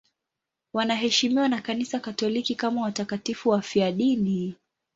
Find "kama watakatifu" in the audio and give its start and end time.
2.55-3.49